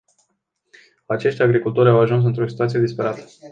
[1.05, 3.21] Acești agricultori au ajuns într-o situație disperată.